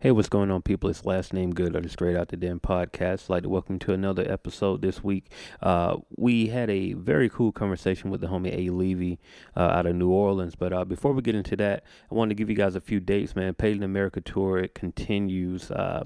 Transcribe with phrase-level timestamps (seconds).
[0.00, 0.88] Hey, what's going on, people?
[0.88, 3.24] It's Last Name Good or the Straight Out the Den podcast.
[3.24, 5.24] I'd like to welcome to another episode this week.
[5.60, 8.70] Uh, we had a very cool conversation with the homie A.
[8.70, 9.18] Levy
[9.56, 10.54] uh, out of New Orleans.
[10.54, 11.82] But uh, before we get into that,
[12.12, 13.54] I wanted to give you guys a few dates, man.
[13.54, 15.72] Paid in America tour it continues.
[15.72, 16.04] Uh,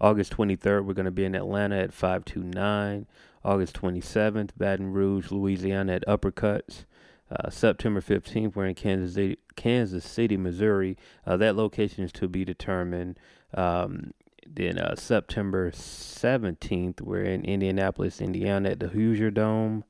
[0.00, 3.06] August 23rd, we're going to be in Atlanta at 529.
[3.44, 6.84] August 27th, Baton Rouge, Louisiana at Uppercuts.
[7.32, 10.96] Uh, September 15th, we're in Kansas City, Kansas City, Missouri.
[11.26, 13.18] Uh, that location is to be determined.
[13.54, 14.12] Um,
[14.46, 19.84] then uh, September 17th, we're in Indianapolis, Indiana at the Hoosier Dome.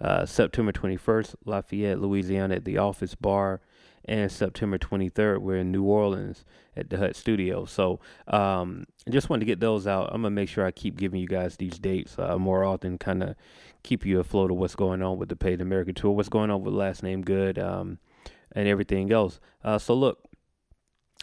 [0.00, 3.60] Uh, September 21st, Lafayette, Louisiana at the Office Bar.
[4.06, 6.44] And September 23rd, we're in New Orleans
[6.76, 7.64] at the Hut Studio.
[7.64, 10.10] So um, I just wanted to get those out.
[10.12, 12.98] I'm going to make sure I keep giving you guys these dates uh, more often,
[12.98, 13.36] kind of
[13.84, 16.64] keep you afloat of what's going on with the Paid America Tour, what's going on
[16.64, 17.98] with Last Name Good, um,
[18.50, 19.38] and everything else.
[19.62, 20.24] Uh, so look,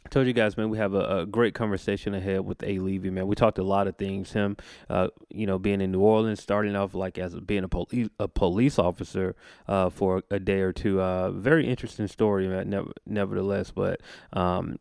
[0.06, 2.80] I told you guys, man, we have a, a, great conversation ahead with A.
[2.80, 3.28] Levy, man.
[3.28, 4.32] We talked a lot of things.
[4.32, 4.58] Him,
[4.90, 8.28] uh, you know, being in New Orleans, starting off like as being a police a
[8.28, 9.36] police officer
[9.68, 11.00] uh, for a day or two.
[11.00, 12.70] Uh, very interesting story, man.
[12.70, 14.02] Never, nevertheless, but
[14.34, 14.80] um,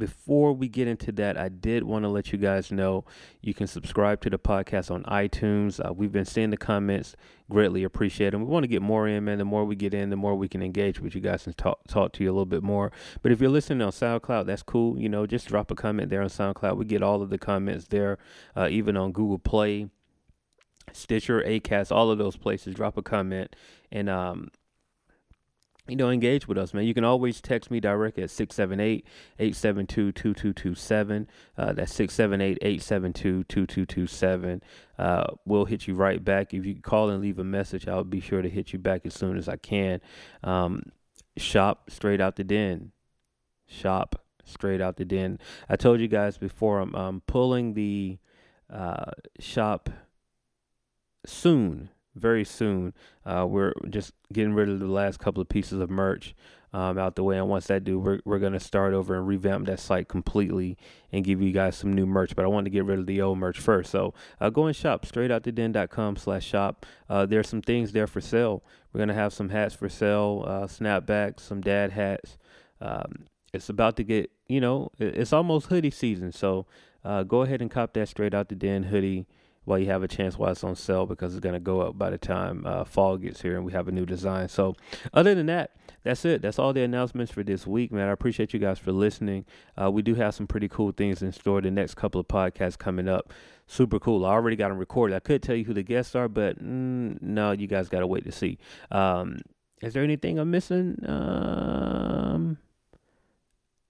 [0.00, 3.04] before we get into that, I did want to let you guys know
[3.40, 5.78] you can subscribe to the podcast on iTunes.
[5.78, 7.14] Uh, we've been seeing the comments,
[7.48, 8.40] greatly appreciate them.
[8.40, 9.38] We want to get more in, man.
[9.38, 11.86] The more we get in, the more we can engage with you guys and talk
[11.86, 12.90] talk to you a little bit more.
[13.22, 14.98] But if you're listening on SoundCloud, that's cool.
[14.98, 16.76] You know, just drop a comment there on SoundCloud.
[16.76, 18.18] We get all of the comments there,
[18.56, 19.90] uh, even on Google Play.
[20.92, 22.74] Stitcher, Acast, all of those places.
[22.74, 23.54] Drop a comment,
[23.92, 24.50] and um,
[25.90, 26.84] you know, engage with us, man.
[26.84, 31.26] You can always text me direct at 678-872-2227.
[31.58, 34.62] Uh, that's 678-872-2227.
[34.98, 36.54] Uh, we'll hit you right back.
[36.54, 39.14] If you call and leave a message, I'll be sure to hit you back as
[39.14, 40.00] soon as I can.
[40.42, 40.92] Um,
[41.36, 42.92] shop straight out the den.
[43.66, 45.38] Shop straight out the den.
[45.68, 48.18] I told you guys before, I'm, I'm pulling the
[48.72, 49.90] uh, shop
[51.26, 52.94] soon very soon.
[53.24, 56.34] Uh, we're just getting rid of the last couple of pieces of merch
[56.72, 59.66] um, out the way, and once that do, we're we're gonna start over and revamp
[59.66, 60.76] that site completely
[61.12, 62.36] and give you guys some new merch.
[62.36, 64.76] But I want to get rid of the old merch first, so uh, go and
[64.76, 66.86] shop straightouttheden.com slash shop.
[67.08, 68.62] Uh, there's some things there for sale.
[68.92, 72.38] We're gonna have some hats for sale, uh, snapbacks, some dad hats.
[72.80, 76.66] Um, it's about to get, you know, it's almost hoodie season, so
[77.04, 79.26] uh, go ahead and cop that straight out the den hoodie
[79.64, 81.98] while you have a chance while it's on sale because it's going to go up
[81.98, 84.48] by the time uh, fall gets here and we have a new design.
[84.48, 84.74] So,
[85.12, 86.42] other than that, that's it.
[86.42, 88.08] That's all the announcements for this week, man.
[88.08, 89.44] I appreciate you guys for listening.
[89.80, 91.60] Uh, we do have some pretty cool things in store.
[91.60, 93.32] The next couple of podcasts coming up,
[93.66, 94.24] super cool.
[94.24, 95.14] I already got them recorded.
[95.14, 98.06] I could tell you who the guests are, but mm, no, you guys got to
[98.06, 98.58] wait to see.
[98.90, 99.40] Um,
[99.82, 100.96] is there anything I'm missing?
[101.06, 102.58] Um,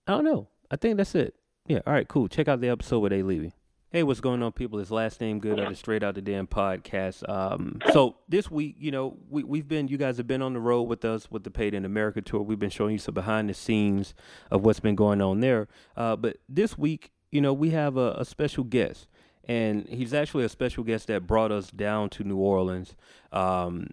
[0.07, 0.49] I don't know.
[0.71, 1.35] I think that's it.
[1.67, 1.81] Yeah.
[1.87, 2.07] All right.
[2.09, 2.29] Cool.
[2.29, 3.23] Check out the episode with A.
[3.23, 3.53] Levy.
[3.93, 4.79] Hey, what's going on, people?
[4.79, 7.29] It's Last Name Good of the Straight Out the Den podcast.
[7.29, 10.61] Um, so this week, you know, we we've been, you guys have been on the
[10.61, 12.41] road with us with the Paid in America tour.
[12.41, 14.15] We've been showing you some behind the scenes
[14.49, 15.67] of what's been going on there.
[15.97, 19.09] Uh, but this week, you know, we have a, a special guest,
[19.49, 22.95] and he's actually a special guest that brought us down to New Orleans.
[23.33, 23.89] Um,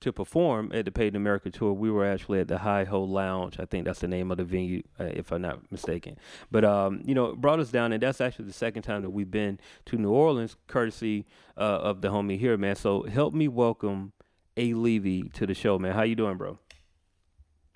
[0.00, 3.58] to perform at the Paid in America tour, we were actually at the Hi-Ho Lounge.
[3.58, 6.18] I think that's the name of the venue, uh, if I'm not mistaken.
[6.50, 9.10] But um, you know, it brought us down, and that's actually the second time that
[9.10, 12.76] we've been to New Orleans, courtesy uh, of the homie here, man.
[12.76, 14.12] So help me welcome
[14.56, 14.74] A.
[14.74, 15.92] Levy to the show, man.
[15.92, 16.58] How you doing, bro?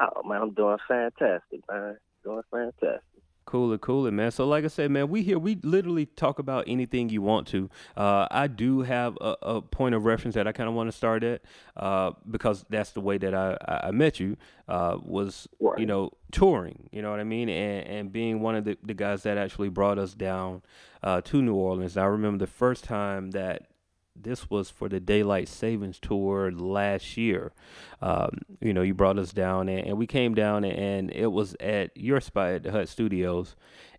[0.00, 1.96] Oh man, I'm doing fantastic, man.
[2.24, 3.00] Doing fantastic.
[3.50, 4.30] Cooler, cooler, man.
[4.30, 7.68] So, like I said, man, we here, we literally talk about anything you want to.
[7.96, 10.96] Uh, I do have a, a, point of reference that I kind of want to
[10.96, 11.42] start at
[11.76, 14.36] uh, because that's the way that I, I met you
[14.68, 15.80] uh, was, right.
[15.80, 17.48] you know, touring, you know what I mean?
[17.48, 20.62] And, and being one of the, the guys that actually brought us down
[21.02, 21.96] uh, to New Orleans.
[21.96, 23.66] I remember the first time that
[24.22, 27.52] this was for the daylight savings tour last year.
[28.00, 31.54] Um, you know, you brought us down and, and, we came down and it was
[31.60, 33.56] at your spot at the Hut Studios.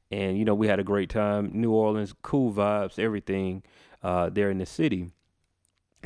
[0.10, 1.52] And, you know, we had a great time.
[1.54, 3.64] New Orleans, cool vibes, everything
[4.04, 5.12] uh, there in the city.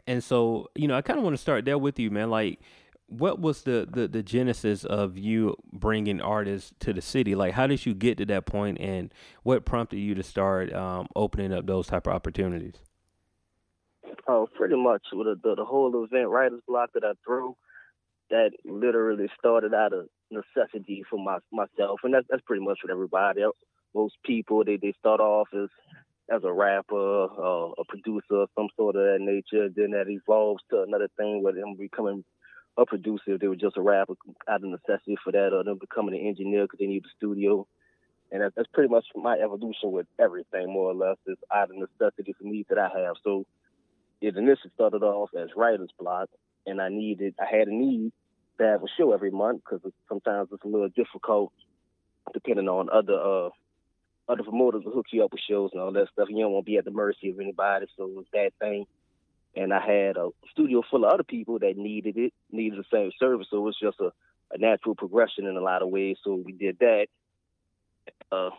[0.06, 2.30] And so, you know, I kind of want to start there with you, man.
[2.30, 2.60] Like,
[3.08, 7.36] what was the, the, the genesis of you bringing artists to the city?
[7.36, 9.14] Like, how did you get to that point, and
[9.44, 12.76] what prompted you to start um, opening up those type of opportunities?
[14.28, 17.56] Oh, pretty much with the, the, the whole event writers block that I threw,
[18.32, 22.92] that literally started out of necessity for my myself, and that's that's pretty much with
[22.92, 23.44] everybody.
[23.44, 23.56] Else.
[23.94, 25.70] Most people they they start off as
[26.32, 29.70] as a rapper, uh, a producer, some sort of that nature.
[29.76, 32.24] Then that evolves to another thing where them becoming
[32.78, 33.36] a producer.
[33.36, 34.16] If they were just a rapper
[34.50, 37.68] out of necessity for that, or them becoming an engineer because they need a studio.
[38.32, 41.18] and that's, that's pretty much my evolution with everything, more or less.
[41.28, 43.16] It's out of necessity for needs that I have.
[43.24, 43.46] So
[44.26, 46.30] it initially started off as writer's block,
[46.66, 48.12] and I needed, I had a need
[48.58, 51.52] to have a show every month because sometimes it's a little difficult
[52.34, 53.50] depending on other uh
[54.28, 56.28] other promoters will hook you up with shows and all that stuff.
[56.30, 58.88] You don't want to be at the mercy of anybody, so it was that thing.
[59.56, 63.12] And I had a studio full of other people that needed it, needed the same
[63.20, 63.48] service.
[63.52, 64.12] So it was just a,
[64.52, 66.18] a natural progression in a lot of ways.
[66.24, 67.06] So we did that.
[68.32, 68.50] Uh,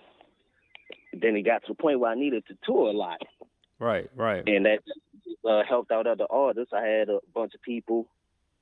[1.12, 3.20] then it got to the point where I needed to tour a lot.
[3.80, 4.44] Right, right.
[4.46, 4.78] And that
[5.48, 6.72] uh, helped out other artists.
[6.72, 8.08] I had a bunch of people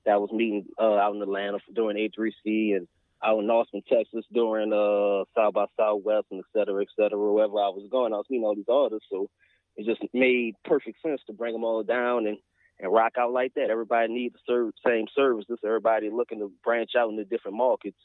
[0.05, 2.89] that was meeting uh, out in Atlanta during A3C and
[3.25, 7.19] out in Austin, Texas during uh, South by Southwest and et cetera, et cetera.
[7.19, 9.07] Wherever I was going, I was meeting all these artists.
[9.11, 9.31] So
[9.77, 12.37] it just made perfect sense to bring them all down and,
[12.79, 13.71] and rock out like that.
[13.71, 15.59] Everybody needs the same services.
[15.65, 17.97] Everybody looking to branch out into different markets.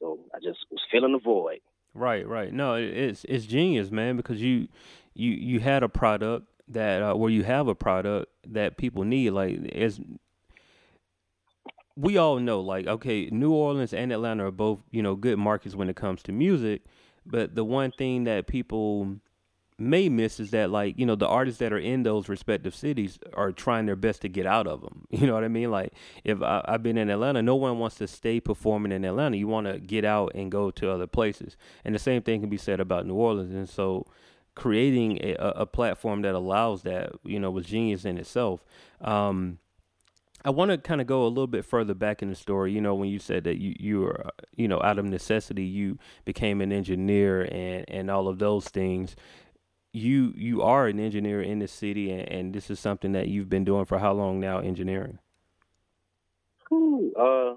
[0.00, 1.60] So I just was filling the void.
[1.94, 2.52] Right, right.
[2.52, 4.68] No, it's it's genius, man, because you
[5.14, 9.30] you you had a product that uh, where you have a product that people need.
[9.30, 10.00] Like it's
[11.96, 15.74] we all know, like okay, New Orleans and Atlanta are both you know good markets
[15.74, 16.82] when it comes to music,
[17.24, 19.18] but the one thing that people
[19.78, 23.18] may miss is that like you know the artists that are in those respective cities
[23.34, 25.70] are trying their best to get out of them you know what i mean?
[25.70, 25.92] Like
[26.24, 29.36] if I, have been in atlanta no one wants to stay performing in atlanta.
[29.36, 31.56] You want to get out and go to other places.
[31.84, 33.54] And the same thing can be said about new orleans.
[33.54, 34.06] And so
[34.56, 38.64] creating a, a platform that allows that you know was genius in itself
[39.02, 39.58] um,
[40.44, 42.72] I want to kind of go a little bit further back in the story.
[42.72, 45.98] You know, when you said that you you were, you know, out of necessity, you
[46.24, 49.16] became an engineer and and all of those things
[49.96, 53.48] you you are an engineer in the city, and, and, this is something that you've
[53.48, 54.58] been doing for how long now?
[54.58, 55.18] Engineering.
[56.70, 57.54] Ooh, uh,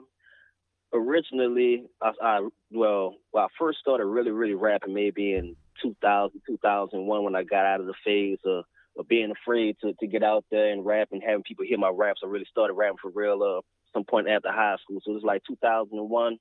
[0.93, 7.23] originally, I, I well, well, I first started really, really rapping maybe in 2000, 2001
[7.23, 8.63] when I got out of the phase of,
[8.97, 11.91] of being afraid to, to get out there and rap and having people hear my
[11.93, 12.21] raps.
[12.23, 13.61] I really started rapping for real uh,
[13.93, 14.99] some point after high school.
[15.03, 16.37] So it was like 2001.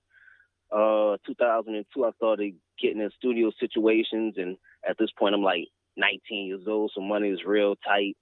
[0.71, 4.57] Uh, 2002, I started getting in studio situations, and
[4.89, 8.17] at this point, I'm like 19 years old, so money is real tight,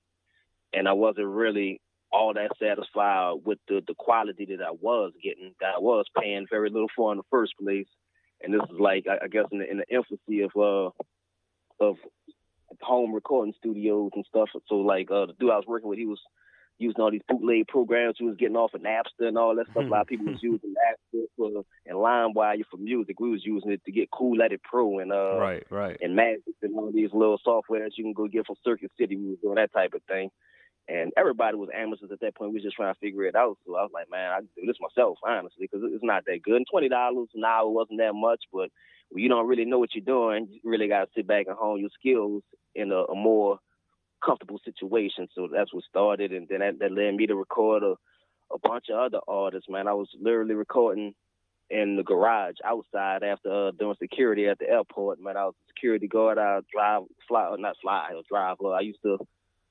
[0.73, 1.81] and I wasn't really
[2.13, 6.47] all that satisfied with the the quality that I was getting, that I was paying
[6.49, 7.89] very little for in the first place.
[8.43, 10.91] And this is like, I, I guess, in the, in the infancy of uh
[11.81, 11.97] of
[12.81, 14.49] home recording studios and stuff.
[14.69, 16.21] So like uh, the dude I was working with, he was
[16.79, 18.17] using all these bootleg programs.
[18.19, 19.85] He was getting off of Napster and all that stuff.
[19.85, 23.19] A lot of people was using Napster for, and LimeWire for music.
[23.19, 26.43] We was using it to get Cool Edit Pro and uh right, right, and Magic
[26.63, 29.17] and all these little softwares you can go get from Circuit City.
[29.17, 30.31] We was doing that type of thing.
[30.89, 32.53] And everybody was amateurs at that point.
[32.53, 33.59] We was just trying to figure it out.
[33.67, 36.43] So I was like, man, I can do this myself, honestly, because it's not that
[36.45, 36.57] good.
[36.57, 38.71] And twenty dollars an hour wasn't that much, but
[39.11, 41.57] when you don't really know what you're doing, you really got to sit back and
[41.57, 42.43] hone your skills
[42.75, 43.59] in a, a more
[44.25, 45.29] comfortable situation.
[45.35, 47.95] So that's what started, and then that, that led me to record a,
[48.53, 49.69] a bunch of other artists.
[49.69, 51.15] Man, I was literally recording
[51.69, 55.21] in the garage outside after uh, doing security at the airport.
[55.21, 56.39] Man, I was a security guard.
[56.39, 58.57] I drive, fly, not fly, I drive.
[58.65, 59.19] I used to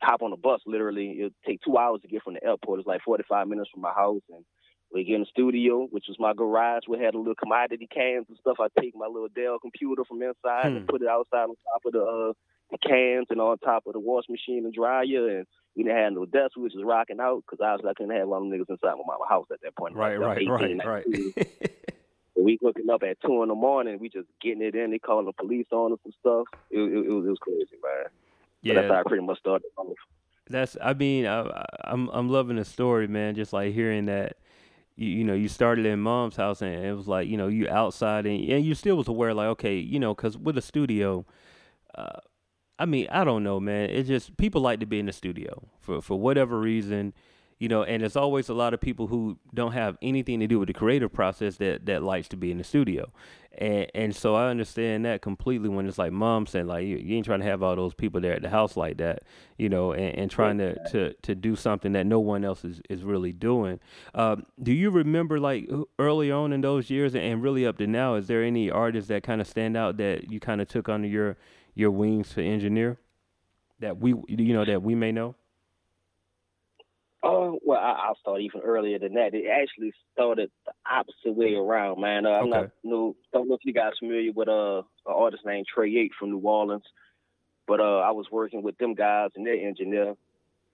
[0.06, 0.62] hop on a bus.
[0.66, 2.80] Literally, it would take two hours to get from the airport.
[2.80, 4.46] It's like 45 minutes from my house, and
[4.94, 6.84] we get in the studio, which was my garage.
[6.88, 8.58] We had a little commodity cans and stuff.
[8.60, 10.78] I take my little Dell computer from inside hmm.
[10.78, 12.34] and put it outside on top of the uh,
[12.72, 15.38] the cans and on top of the wash machine and dryer.
[15.38, 16.56] And we didn't have no desk.
[16.56, 18.96] We was just rocking out because obviously I couldn't have one of them niggas inside
[18.96, 19.96] my mama house at that point.
[19.96, 21.48] Right, right, 18, right, right.
[22.36, 24.00] we looking up at two in the morning.
[24.00, 24.92] We just getting it in.
[24.92, 26.46] They calling the police on us and stuff.
[26.72, 28.06] It, it, it, was, it was crazy, man.
[28.66, 29.68] Yeah, that's how I pretty much started.
[30.50, 30.76] That's.
[30.82, 33.36] I mean, I, I'm I'm loving the story, man.
[33.36, 34.38] Just like hearing that
[34.96, 37.70] you, you know you started in mom's house and it was like you know you
[37.70, 41.26] outside and, and you still was aware like okay you know because with a studio
[41.96, 42.20] uh,
[42.78, 43.90] I mean, I don't know, man.
[43.90, 47.14] It's just people like to be in the studio for for whatever reason,
[47.60, 47.84] you know.
[47.84, 50.74] And there's always a lot of people who don't have anything to do with the
[50.74, 53.12] creative process that that likes to be in the studio,
[53.58, 55.70] and and so I understand that completely.
[55.70, 58.20] When it's like mom saying like you, you ain't trying to have all those people
[58.22, 59.24] there at the house like that,
[59.58, 62.82] you know, and, and trying to, to to do something that no one else is
[62.90, 63.80] is really doing.
[64.14, 65.70] Um, do you remember like
[66.00, 68.16] early on in those years and really up to now?
[68.16, 71.08] Is there any artists that kind of stand out that you kind of took under
[71.08, 71.38] your
[71.74, 72.98] your wings to engineer
[73.80, 75.36] that we you know that we may know?
[77.28, 79.34] Oh well, I, will start even earlier than that.
[79.34, 82.28] It actually started the opposite way around, man.
[82.28, 82.62] Uh, I'm okay.
[82.62, 86.14] not no don't know if you guys familiar with uh, an artist named Trey Yates
[86.20, 86.84] from New Orleans,
[87.68, 90.14] but uh, I was working with them guys and their engineer,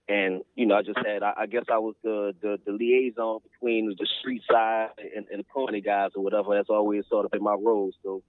[0.10, 3.40] and you know I just had I, I guess I was the, the, the liaison
[3.50, 6.54] between the street side and, and the corny guys or whatever.
[6.54, 7.94] That's always sort of been my role.
[8.04, 8.24] So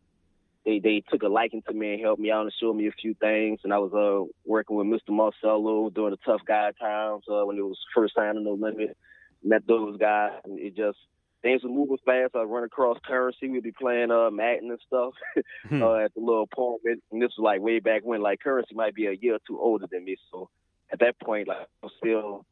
[0.64, 2.92] they they took a liking to me and helped me out and showed me a
[2.92, 3.61] few things.
[3.64, 5.11] And I was uh working with Mr.
[5.14, 8.97] Marcello during the tough guy times uh, when it was first signing No Limit.
[9.45, 10.99] Met those guys, and it just
[11.42, 12.37] things were moving fast.
[12.37, 13.49] I'd run across Currency.
[13.49, 15.14] We'd be playing uh Madden and stuff
[15.69, 15.83] Hmm.
[15.83, 17.02] uh, at the little apartment.
[17.11, 19.59] And this was like way back when like Currency might be a year or two
[19.61, 20.16] older than me.
[20.31, 20.49] So
[20.92, 22.47] at that point, like I was still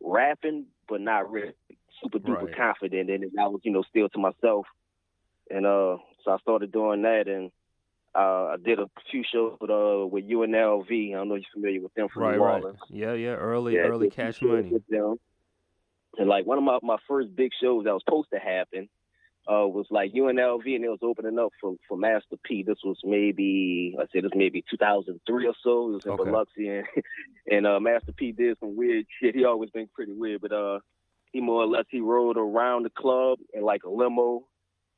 [0.00, 1.52] rapping, but not really
[2.02, 2.56] super duper Right.
[2.56, 3.22] confident it.
[3.38, 4.66] I was, you know, still to myself.
[5.50, 7.50] And uh so I started doing that and
[8.14, 11.10] uh, I did a few shows with uh with UNLV.
[11.10, 12.62] I don't know if you're familiar with them from right, New right.
[12.62, 12.78] Orleans.
[12.88, 13.30] Yeah, yeah.
[13.34, 14.70] Early, Yeah, early did a few cash money.
[14.70, 15.16] with them.
[16.18, 18.88] And like one of my, my first big shows that was supposed to happen
[19.48, 22.62] uh was like UNLV and it was opening up for for Master P.
[22.64, 25.88] This was maybe I say this maybe 2003 or so.
[25.90, 26.24] It was in Okay.
[26.24, 26.86] Biloxi and
[27.50, 29.36] and uh Master P did some weird shit.
[29.36, 30.80] He always been pretty weird, but uh
[31.32, 34.46] he more or less he rode around the club in like a limo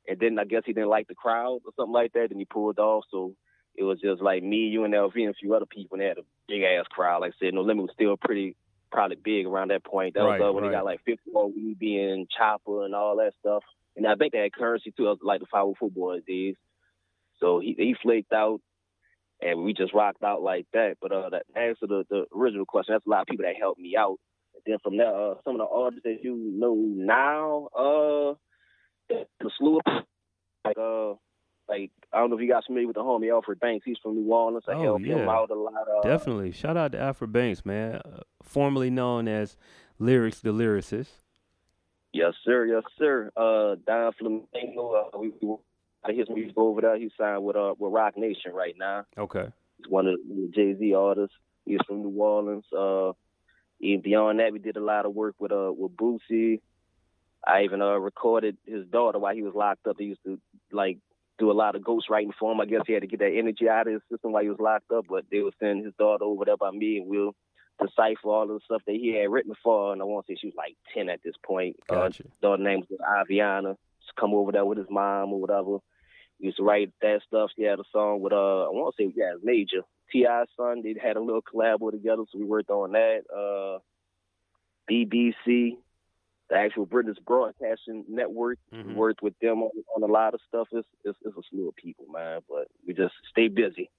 [0.09, 2.45] and then I guess he didn't like the crowd or something like that and he
[2.45, 3.35] pulled off so
[3.79, 6.07] it was just like me, UNLV, and LV, and a few other people, and they
[6.07, 7.21] had a big ass crowd.
[7.21, 8.57] Like I said, No Limit was still pretty,
[8.91, 10.15] probably big around that point.
[10.15, 10.71] That Right, was uh, when right.
[10.71, 13.63] they got like 5th Ward Weebie and Choppa and all that stuff.
[13.95, 16.55] And I think they had Currency too, like the 504 Boyz days.
[17.39, 18.59] So he he flaked out,
[19.41, 20.97] and we just rocked out like that.
[21.01, 23.55] But uh, that to answer the, the original question, that's a lot of people that
[23.55, 24.19] helped me out.
[24.55, 28.33] And then from there, uh, some of the artists that you know now, uh,
[29.09, 30.03] the slew of
[30.65, 31.11] like uh
[31.67, 33.85] like I don't know if you guys familiar with the homie Alfred Banks.
[33.85, 34.63] He's from New Orleans.
[34.67, 35.29] I Oh, helped him yeah.
[35.29, 35.73] out a lot.
[35.75, 36.51] Uh, Definitely.
[36.51, 37.95] Shout out to Alfred Banks, man.
[37.95, 39.55] Uh, formerly known as
[39.99, 41.09] Lyrics the Lyricist.
[42.11, 42.65] Yes, sir.
[42.65, 43.29] Yes, sir.
[43.37, 45.09] Uh, Don Flamingo.
[45.13, 45.55] Uh, we, we
[46.03, 46.97] out of his music over there.
[46.97, 49.05] He's signed with uh with Roc Nation right now.
[49.17, 49.47] Okay.
[49.77, 51.35] He's one of the Jay Z artists.
[51.65, 52.65] He's from New Orleans.
[52.75, 53.11] Uh,
[53.79, 56.61] even beyond that, we did a lot of work with uh with Boosie.
[57.45, 59.95] I even uh recorded his daughter while he was locked up.
[59.97, 60.39] He used to
[60.71, 60.97] like
[61.37, 62.59] do a lot of ghost writing for him.
[62.59, 64.59] I guess he had to get that energy out of his system while he was
[64.59, 65.05] locked up.
[65.09, 67.33] But they were sending his daughter over there by me, and we'll
[67.79, 69.87] decipher all of the stuff that he had written for.
[69.87, 69.93] her.
[69.93, 71.77] And I want to say she was like ten at this point.
[71.89, 71.95] Uh,
[72.41, 73.75] daughter name was Aviana.
[74.01, 75.77] Just come over there with his mom or whatever.
[76.39, 77.51] We used to write that stuff.
[77.55, 79.81] She had a song with uh I want to say yeah, Major.
[80.11, 80.81] T.I.'s son.
[80.83, 83.21] They had a little collab together, so we worked on that.
[83.33, 83.79] Uh
[84.89, 85.77] BBC,
[86.49, 88.57] the actual British Broadcasting Network.
[88.73, 88.95] Mhm.
[88.95, 90.67] worked with them on, on a lot of stuff.
[90.71, 92.41] It's, it's it's a slew of people, man.
[92.49, 93.89] But we just stay busy.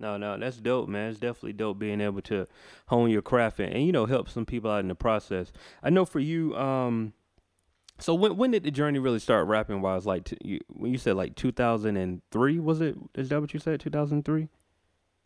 [0.00, 1.10] No, no, that's dope, man.
[1.10, 2.46] It's definitely dope being able to
[2.88, 5.52] hone your craft and, and you know help some people out in the process.
[5.82, 7.12] I know for you, um,
[7.98, 9.80] so when when did the journey really start rapping?
[9.82, 12.96] Wise like t- you, when you said like 2003, was it?
[13.14, 13.78] Is that what you said?
[13.80, 14.48] 2003?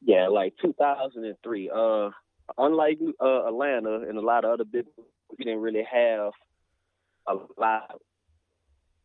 [0.03, 1.71] Yeah, like 2003.
[1.75, 2.11] Uh,
[2.59, 4.85] unlike uh, Atlanta and a lot of other big,
[5.39, 6.33] we didn't really have
[7.29, 8.01] a lot,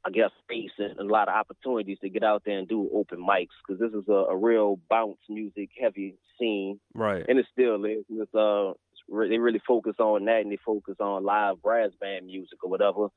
[0.06, 3.20] I guess, space and a lot of opportunities to get out there and do open
[3.20, 7.26] mics because this is a, a real bounce music heavy scene, Right.
[7.28, 8.04] and it still is.
[8.10, 11.92] It's, uh, it's re- they really focus on that and they focus on live brass
[12.00, 13.08] band music or whatever.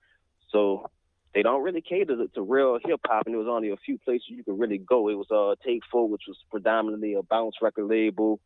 [0.51, 0.91] So
[1.35, 3.99] they don't really cater to, to real hip hop, and there was only a few
[3.99, 5.09] places you could really go.
[5.09, 8.41] It was uh, Take Fo', which was predominantly a bounce record label,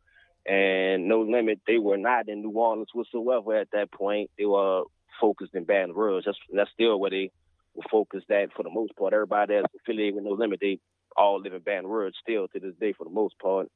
[0.47, 1.59] and No Limit.
[1.67, 4.31] They were not in New Orleans whatsoever at that point.
[4.39, 4.83] They were
[5.19, 6.23] focused in Baton Rouge.
[6.25, 7.31] That's that's still where they
[7.75, 9.13] were focused at for the most part.
[9.13, 10.79] Everybody that's affiliated with No Limit, they
[11.17, 13.67] all live in Baton Rouge still to this day for the most part.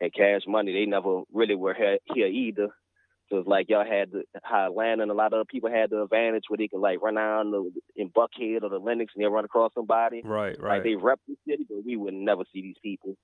[0.00, 2.68] And Cash Money, they never really were here, here either.
[3.28, 5.90] So it's like y'all had the how Atlanta and a lot of other people had
[5.90, 9.22] the advantage where they could like run down the, in Buckhead or the Lenox and
[9.22, 10.20] they run across somebody.
[10.24, 10.58] Right.
[10.58, 10.82] Like Right.
[10.82, 13.16] they rep the city, but we would never see these people,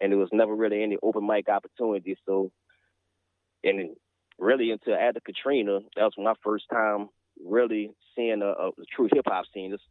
[0.00, 2.16] and there was never really any open mic opportunities.
[2.24, 2.50] So,
[3.62, 3.90] and
[4.40, 7.08] really until after Katrina, that was my first time
[7.44, 9.72] really seeing a, a true hip hop scene.
[9.72, 9.82] It's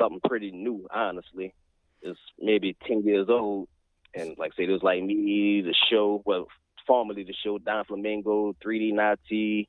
[0.00, 1.54] something pretty new, honestly.
[2.02, 3.68] It's maybe ten years old,
[4.14, 6.48] and like I said, it was like me, the show, well,
[6.86, 9.68] formerly the show, Don Flamingo, 3D Na'Tee.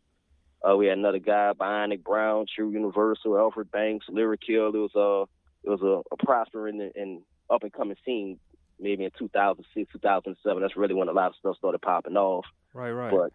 [0.68, 4.74] Uh, we had another guy, Bionic Brown, Truth Universal, Alfred Banks, Lyric Hill.
[4.74, 8.40] It was a it was a, a prospering and, and up and coming scene
[8.80, 10.62] maybe in 2006, 2007.
[10.62, 12.46] That's really when a lot of stuff started popping off.
[12.74, 12.92] Right.
[12.92, 13.12] Right.
[13.12, 13.32] But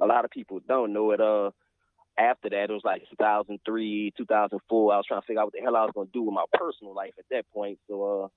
[0.00, 1.20] a lot of people don't know it.
[1.20, 1.50] Uh,
[2.18, 4.92] after that, it was like 2003, 2004.
[4.92, 6.34] I was trying to figure out what the hell I was going to do with
[6.34, 7.78] my personal life at that point.
[7.88, 8.30] So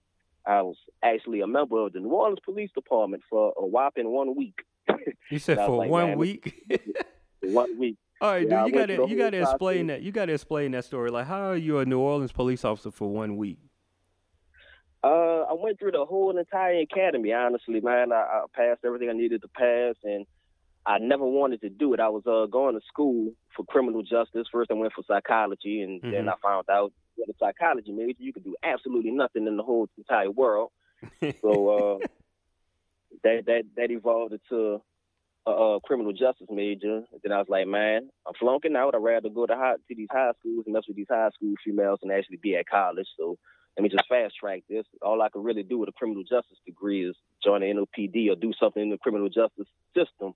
[0.46, 4.10] uh, I was actually a member of the New Orleans Police Department for a whopping
[4.10, 4.60] one week.
[5.30, 6.66] you said for like, one week.
[7.42, 7.98] one week.
[8.22, 8.74] All right, Yeah, dude.
[8.74, 10.02] You gotta you gotta explain that.
[10.02, 11.12] You gotta explain that story.
[11.12, 13.58] Like, how are you a New Orleans police officer for one week?
[15.04, 17.34] Uh, I went through the whole entire academy.
[17.34, 20.26] Honestly, man, I, I passed everything I needed to pass, and
[20.86, 22.00] I never wanted to do it.
[22.00, 24.48] I was uh, going to school for criminal justice.
[24.52, 26.30] First, I went for psychology, and then Mhm.
[26.30, 29.88] I found out with a psychology major, you could do absolutely nothing in the whole
[29.98, 30.72] entire world.
[31.42, 31.70] so
[32.02, 32.08] uh,
[33.24, 34.82] that that that evolved into
[35.46, 37.04] a, a criminal justice major.
[37.12, 38.96] And then I was like, man, I'm flunking out.
[38.96, 41.54] I'd rather go to high, to these high schools and mess with these high school
[41.64, 43.08] females and actually be at college.
[43.18, 43.38] So
[43.78, 44.86] let me just fast track this.
[45.02, 48.36] All I could really do with a criminal justice degree is join the NOPD or
[48.36, 50.34] do something in the criminal justice system.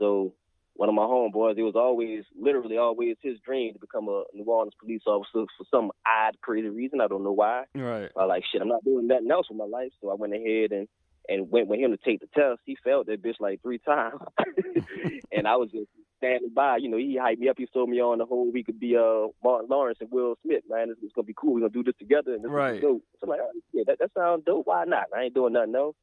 [0.00, 0.34] So
[0.74, 4.44] one of my homeboys, it was always, literally always his dream to become a New
[4.44, 7.00] Orleans police officer for some odd, crazy reason.
[7.00, 7.64] I don't know why.
[7.74, 8.10] Right.
[8.16, 9.92] I like, shit, I'm not doing nothing else with my life.
[10.00, 10.88] So I went ahead and
[11.28, 12.60] and went with him to take the test.
[12.64, 14.20] He failed that bitch like three times,
[15.32, 16.78] and I was just standing by.
[16.78, 17.56] You know, he hyped me up.
[17.58, 20.64] He told me on the whole we could be uh Martin Lawrence and Will Smith.
[20.68, 21.54] Man, it's, it's gonna be cool.
[21.54, 22.34] We're gonna do this together.
[22.34, 22.80] And this right.
[22.80, 23.02] dope.
[23.20, 24.66] So I'm like, oh, yeah, that that sounds dope.
[24.66, 25.04] Why not?
[25.16, 25.96] I ain't doing nothing else.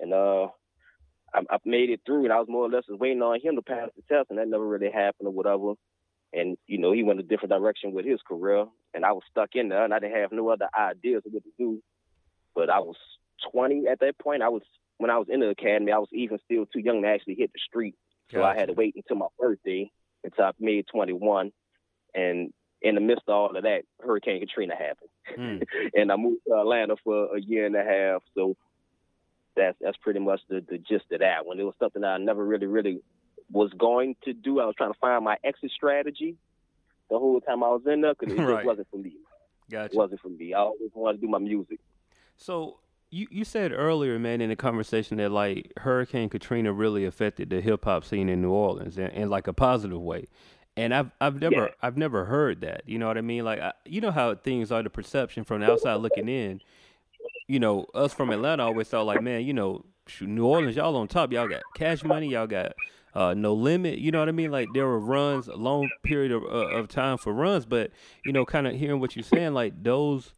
[0.00, 0.48] And uh,
[1.34, 3.56] I, I made it through, and I was more or less just waiting on him
[3.56, 5.74] to pass the test, and that never really happened or whatever.
[6.32, 9.50] And you know, he went a different direction with his career, and I was stuck
[9.54, 11.82] in there, and I didn't have no other ideas of what to do.
[12.54, 12.96] But I was
[13.52, 14.42] 20 at that point.
[14.42, 14.62] I was
[14.98, 17.52] when I was in the academy, I was even still too young to actually hit
[17.52, 17.94] the street.
[18.30, 18.48] So gotcha.
[18.48, 19.90] I had to wait until my birthday
[20.24, 21.52] until I made 21.
[22.14, 25.10] And in the midst of all of that, Hurricane Katrina happened.
[25.38, 25.66] Mm.
[25.94, 28.22] and I moved to Atlanta for a year and a half.
[28.34, 28.56] So
[29.58, 31.60] that's that's pretty much the, the gist of that one.
[31.60, 33.00] It was something I never really, really
[33.50, 34.60] was going to do.
[34.60, 36.36] I was trying to find my exit strategy
[37.10, 38.56] the whole time I was in there because it right.
[38.56, 39.12] just wasn't for me.
[39.70, 39.92] Gotcha.
[39.92, 40.54] It wasn't for me.
[40.54, 41.80] I always wanted to do my music.
[42.36, 42.78] So
[43.10, 47.60] you you said earlier, man, in the conversation that like Hurricane Katrina really affected the
[47.60, 50.26] hip hop scene in New Orleans in, in, like a positive way.
[50.76, 51.68] And I've I've never yeah.
[51.82, 52.82] I've never heard that.
[52.86, 53.44] You know what I mean?
[53.44, 56.60] Like I, you know how things are the perception from the outside looking in.
[57.48, 59.84] You know, us from Atlanta always thought like, man, you know,
[60.20, 61.32] New Orleans, y'all on top.
[61.32, 62.28] Y'all got cash money.
[62.28, 62.72] Y'all got
[63.14, 63.98] uh, no limit.
[63.98, 64.50] You know what I mean?
[64.50, 67.66] Like there were runs, a long period of, uh, of time for runs.
[67.66, 67.90] But
[68.24, 70.32] you know, kind of hearing what you're saying, like those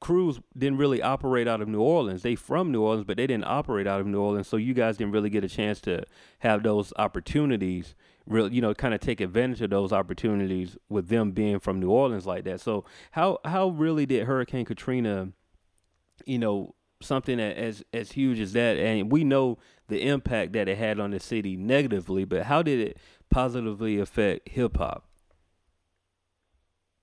[0.00, 2.22] crews didn't really operate out of New Orleans.
[2.22, 4.46] They from New Orleans, but they didn't operate out of New Orleans.
[4.46, 6.04] So you guys didn't really get a chance to
[6.40, 7.94] have those opportunities.
[8.26, 11.90] Real, you know, kind of take advantage of those opportunities with them being from New
[11.90, 12.60] Orleans like that.
[12.60, 15.32] So how how really did Hurricane Katrina,
[16.26, 20.78] you know, something as as huge as that, and we know the impact that it
[20.78, 22.98] had on the city negatively, but how did it
[23.30, 25.04] positively affect hip hop?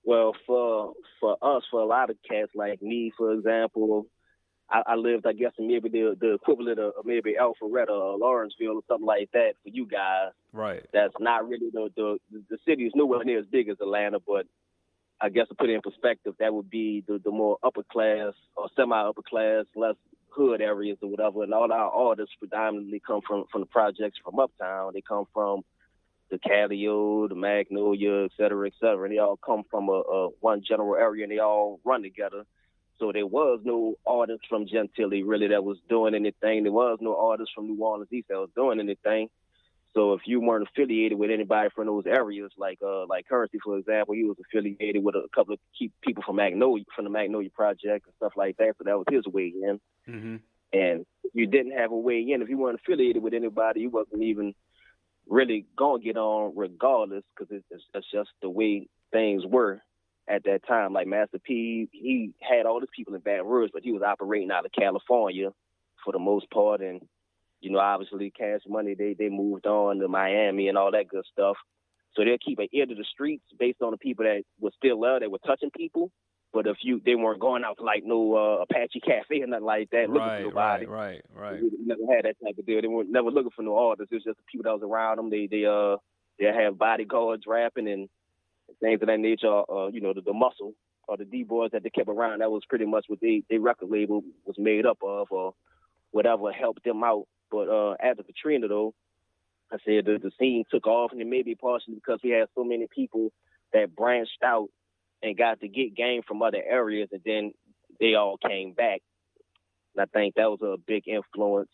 [0.04, 4.06] Well, for for us, for a lot of cats like me, for example,
[4.70, 8.76] I, I lived, I guess, in maybe the the equivalent of maybe Alpharetta or Lawrenceville
[8.76, 10.30] or something like that for you guys.
[10.52, 10.86] Right.
[10.92, 12.18] That's not really the the
[12.50, 14.46] the city is nowhere near as big as Atlanta, but
[15.20, 18.34] I guess to put it in perspective, that would be the the more upper class
[18.56, 19.96] or semi upper class, less
[20.28, 21.42] hood areas or whatever.
[21.42, 24.92] And all our artists predominantly come from from the projects from uptown.
[24.94, 25.62] They come from
[26.30, 29.04] the Calio, the Magnolia, et cetera, et cetera.
[29.04, 32.44] And they all come from a, a one general area and they all run together.
[32.98, 36.64] So there was no artist from Gentilly really that was doing anything.
[36.64, 39.28] There was no artist from New Orleans East that was doing anything.
[39.96, 43.78] So if you weren't affiliated with anybody from those areas, like uh like Currency for
[43.78, 47.48] example, he was affiliated with a couple of key people from Magnolia from the Magnolia
[47.50, 48.74] Project and stuff like that.
[48.76, 49.80] So that was his way in.
[50.06, 50.36] Mm-hmm.
[50.72, 53.80] And you didn't have a way in if you weren't affiliated with anybody.
[53.80, 54.54] You wasn't even
[55.26, 59.80] really gonna get on regardless because it's, it's, it's just the way things were
[60.28, 60.92] at that time.
[60.92, 64.50] Like Master P, he had all his people in Baton Rouge, but he was operating
[64.50, 65.52] out of California
[66.04, 66.82] for the most part.
[66.82, 67.00] And,
[67.60, 71.24] you know, obviously Cash Money, they, they moved on to Miami and all that good
[71.30, 71.56] stuff.
[72.14, 75.00] So they'll keep an ear to the streets based on the people that were still
[75.00, 76.10] there, that were touching people.
[76.52, 79.64] But if you they weren't going out to like no uh, Apache Cafe or nothing
[79.66, 80.86] like that, right, looking for nobody.
[80.86, 81.62] Right, right, right.
[81.84, 82.80] never had that type of deal.
[82.80, 84.10] They weren't never looking for no artists.
[84.10, 85.28] It was just the people that was around them.
[85.28, 85.96] They they uh
[86.38, 88.08] they have bodyguards rapping and
[88.80, 89.70] things of that nature.
[89.70, 90.72] Uh, you know, the, the muscle
[91.08, 92.40] or the D boys that they kept around.
[92.40, 95.54] That was pretty much what they they record label was made up of, or
[96.10, 97.26] whatever helped them out.
[97.50, 98.94] But uh, after Katrina, though,
[99.72, 102.48] I said the, the scene took off, and it may be partially because we had
[102.54, 103.32] so many people
[103.72, 104.68] that branched out
[105.22, 107.52] and got to get game from other areas, and then
[107.98, 109.00] they all came back.
[109.94, 111.70] And I think that was a big influence.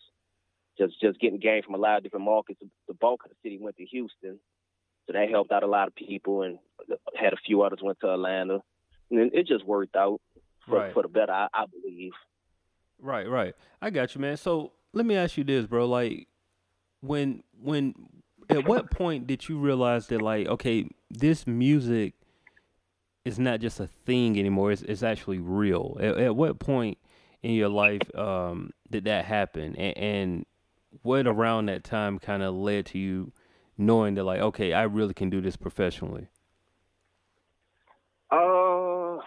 [0.79, 2.61] Just just getting game from a lot of different markets.
[2.89, 4.39] The bulk of the city went to Houston,
[5.07, 6.59] so that helped out a lot of people, and
[7.15, 8.61] had a few others went to Atlanta,
[9.11, 10.21] and it just worked out
[10.67, 10.95] for, right.
[10.95, 12.13] for the better, I, I believe.
[12.99, 13.55] Right, right.
[13.83, 14.37] I got you, man.
[14.37, 15.87] So let me ask you this, bro.
[15.87, 16.28] Like,
[17.00, 17.94] when when
[18.48, 22.14] at what point did you realize that like okay this music
[23.24, 24.72] is not just a thing anymore.
[24.72, 25.96] It's it's actually real.
[26.00, 26.98] At, at what point
[27.42, 30.46] in your life um, did that happen, and, and
[31.02, 33.33] what around that time kind of led to you
[33.78, 36.28] knowing that like, okay, I really can do this professionally?
[38.31, 39.18] Uh,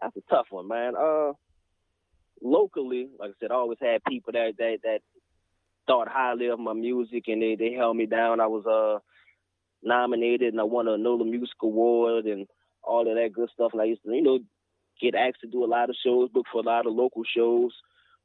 [0.00, 0.94] that's a tough one, man.
[0.96, 1.32] Uh,
[2.42, 5.00] locally, like I said, I always had people that that that
[5.86, 8.40] thought highly of my music and they they held me down.
[8.40, 9.00] I was uh
[9.82, 12.46] nominated and I won a NOLA Music Award and
[12.82, 13.72] all of that good stuff.
[13.72, 14.38] And I used to, you know,
[15.00, 17.72] get asked to do a lot of shows, book for a lot of local shows.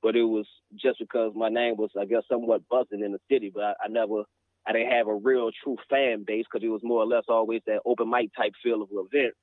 [0.02, 3.52] But it was just because my name was, I guess, somewhat buzzing in the city.
[3.54, 4.24] But I, I never,
[4.66, 7.62] I didn't have a real true fan base because it was more or less always
[7.68, 9.34] that open mic type feel of an event.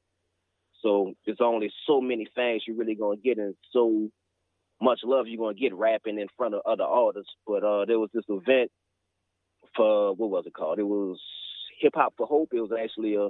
[0.83, 4.11] So there's only so many fans you're really gonna get, and so
[4.81, 7.33] much love you're gonna get rapping in front of other artists.
[7.47, 8.71] But uh, there was this event
[9.77, 10.79] for what was it called?
[10.79, 11.21] It was
[11.81, 12.51] Hip Hop for Hope.
[12.53, 13.29] It was actually a,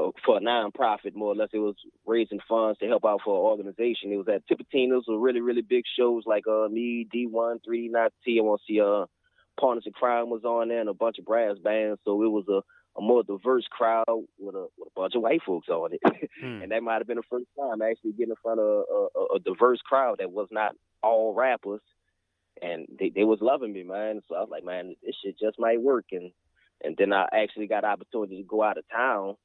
[0.00, 1.50] a for a nonprofit, more or less.
[1.52, 4.12] It was raising funds to help out for an organization.
[4.12, 8.12] It was at Tipitina's, a really really big shows like uh me, Dee-1, 3D, Not
[8.24, 8.38] T.
[8.38, 9.06] I want to see uh
[9.60, 12.00] Partners in Crime was on there and a bunch of brass bands.
[12.04, 12.62] So it was a
[12.96, 16.00] a more diverse crowd with a, with a bunch of white folks on it.
[16.40, 16.62] Hmm.
[16.62, 19.36] and that might have been the first time actually getting in front of a, a,
[19.36, 21.82] a, diverse crowd that was not all rappers.
[22.60, 24.22] And they, they was loving me, man.
[24.28, 26.06] So I was like, man, this shit just might work.
[26.10, 26.32] And
[26.82, 29.36] and then I actually got opportunity to go out of town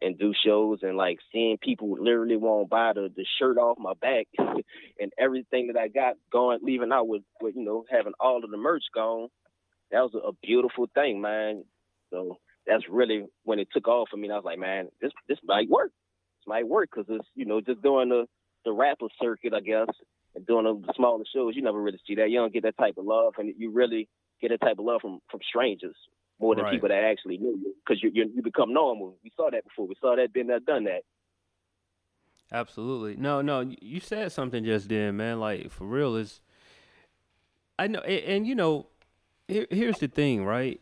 [0.00, 3.94] and do shows and like seeing people literally won't buy the, the shirt off my
[4.00, 4.26] back
[5.00, 8.50] and everything that I got going leaving out with, with you know having all of
[8.50, 9.28] the merch gone.
[9.90, 11.64] That was a, a beautiful thing, man.
[12.10, 14.24] So that's really when it took off for me.
[14.24, 15.90] And I was like, man, this this might work.
[16.40, 18.26] This might work because it's you know just doing the
[18.64, 19.88] the rapper circuit, I guess,
[20.34, 21.54] and doing the smaller shows.
[21.54, 22.30] You never really see that.
[22.30, 24.08] You don't get that type of love, and you really
[24.40, 25.96] get that type of love from from strangers
[26.40, 26.72] more than right.
[26.72, 29.16] people that actually knew you because you, you you become normal.
[29.22, 29.86] We saw that before.
[29.86, 31.02] We saw that, been there, done that.
[32.52, 33.16] Absolutely.
[33.16, 35.40] No, no, you said something just then, man.
[35.40, 36.40] Like for real, is
[37.78, 38.86] I know, and, and you know,
[39.48, 40.80] here, here's the thing, right?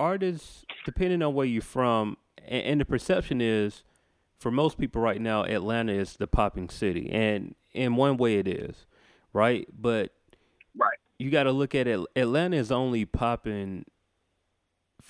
[0.00, 3.84] Artists, depending on where you're from, and, and, the perception is,
[4.38, 8.48] for most people right now, Atlanta is the popping city, and in one way it
[8.48, 8.86] is,
[9.32, 9.68] right?
[9.78, 10.12] But
[10.76, 12.00] right, you got to look at it.
[12.16, 13.84] Atlanta is only popping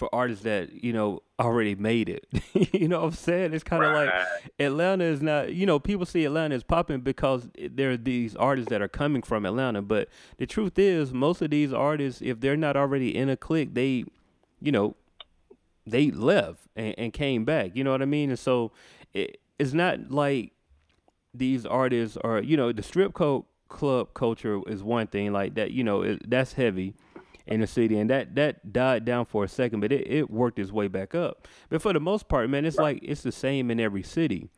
[0.01, 2.27] for artists that you know already made it.
[2.73, 3.53] you know what I'm saying?
[3.53, 4.07] It's kind of right.
[4.07, 5.53] like Atlanta is not.
[5.53, 9.23] You know, people see Atlanta as popping because there are these artists that are coming
[9.23, 9.83] from Atlanta.
[9.83, 13.75] But the truth is, most of these artists, if they're not already in a clique,
[13.75, 14.05] they
[14.61, 14.97] you know,
[15.87, 17.73] they left and, and came back.
[17.75, 18.31] You know what I mean?
[18.31, 18.73] And so
[19.13, 20.53] it, it's not like
[21.35, 25.71] these artists are, you know, the strip club club culture is one thing like that.
[25.71, 26.95] You know, it, that's heavy
[27.47, 30.59] in the city, and that that died down for a second, but it, it worked
[30.59, 31.49] its way back up.
[31.69, 34.49] But for the most part, man, it's like it's the same in every city.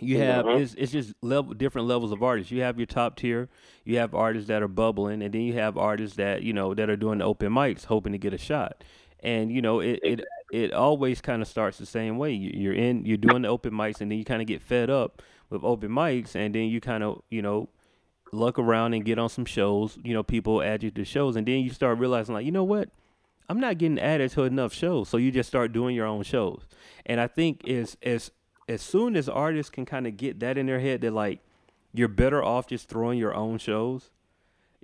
[0.00, 0.60] You have mm-hmm.
[0.60, 2.50] it's it's just level different levels of artists.
[2.50, 3.48] You have your top tier,
[3.84, 6.90] you have artists that are bubbling, and then you have artists that you know that
[6.90, 8.82] are doing the open mics, hoping to get a shot
[9.24, 12.32] and you know it it it always kind of starts the same way.
[12.32, 15.22] You're in, you're doing the open mics, and then you kind of get fed up
[15.50, 17.68] with open mics, and then you kind of you know
[18.32, 19.98] look around and get on some shows.
[20.04, 22.64] You know, people add you to shows, and then you start realizing like, you know
[22.64, 22.90] what,
[23.48, 26.62] I'm not getting added to enough shows, so you just start doing your own shows.
[27.06, 28.30] And I think is as
[28.68, 31.40] as soon as artists can kind of get that in their head, that like
[31.92, 34.10] you're better off just throwing your own shows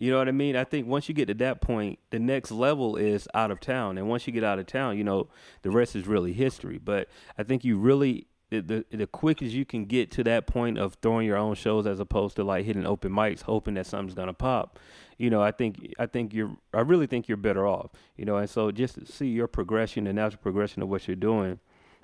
[0.01, 0.57] you know what I mean?
[0.57, 3.99] I think once you get to that point, the next level is out of town.
[3.99, 5.29] And once you get out of town, you know,
[5.61, 6.79] the rest is really history.
[6.79, 10.79] But I think you really the, the the quickest you can get to that point
[10.79, 14.15] of throwing your own shows as opposed to like hitting open mics hoping that something's
[14.15, 14.77] gonna pop
[15.19, 18.39] you know i think i think you're i really think you're better off you know
[18.39, 21.61] and so just to see your progression and natural progression of what you're doing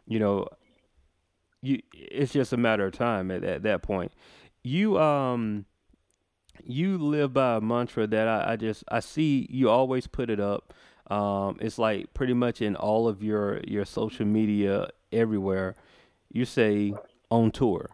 [0.07, 0.47] you know
[1.63, 4.13] you it's just a matter of time at, at that point
[4.63, 5.67] you um
[6.65, 10.41] you live by a mantra that I, I just I see you always put it
[10.41, 10.75] up.
[11.09, 15.77] Um, it's like pretty much in all of your your social media everywhere.
[16.33, 16.95] You say
[17.31, 17.91] on tour,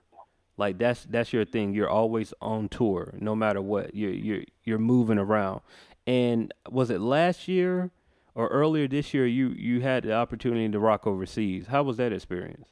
[0.57, 1.75] like that's that's your thing.
[1.75, 3.95] You're always on tour, no matter what.
[3.95, 5.61] You're you're you're moving around.
[6.07, 7.91] And was it last year
[8.35, 11.67] or earlier this year you you had the opportunity to rock overseas?
[11.67, 12.69] How was that experience?